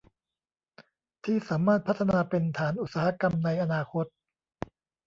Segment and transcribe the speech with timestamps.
[1.25, 4.05] ที่สามารถพัฒนาเป็นฐานอุตสาหกรรมในอนาคต